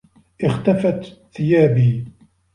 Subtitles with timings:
[0.39, 2.05] اختفت ثيابي.